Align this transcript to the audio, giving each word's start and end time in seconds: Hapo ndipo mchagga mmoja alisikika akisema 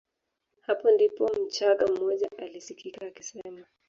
Hapo 0.61 0.91
ndipo 0.91 1.31
mchagga 1.45 1.87
mmoja 1.87 2.29
alisikika 2.37 3.05
akisema 3.05 3.65